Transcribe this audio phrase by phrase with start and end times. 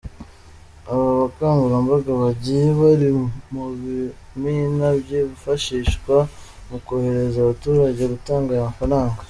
[0.91, 3.09] Aba bakangurambaga bagiye bari
[3.53, 6.15] mu bimina byifashishwa
[6.69, 9.17] mu korohereza abaturage gutanga aya mafaranga.